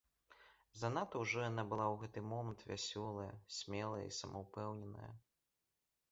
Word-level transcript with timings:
Занадта 0.83 1.15
ўжо 1.23 1.41
яна 1.49 1.63
была 1.73 1.85
ў 1.89 1.95
гэты 2.03 2.23
момант 2.31 2.63
вясёлая, 2.71 3.27
смелая 3.57 4.01
і 4.07 4.15
самаўпэўненая. 4.21 5.11